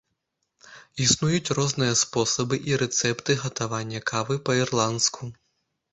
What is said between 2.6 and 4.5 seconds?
і рэцэпты гатавання кавы